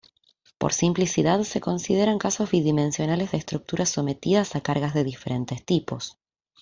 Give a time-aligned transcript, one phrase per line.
[0.57, 6.17] Por simplicidad se consideran casos bidimensionales de estructuras sometidas a cargas de diferentes tipos.